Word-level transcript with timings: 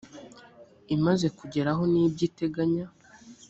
imaze 0.95 1.27
kugeraho 1.37 1.83
n 1.91 1.93
ibyo 2.05 2.23
iteganya 2.29 2.85